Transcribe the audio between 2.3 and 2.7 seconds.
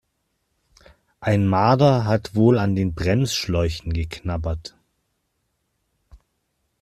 wohl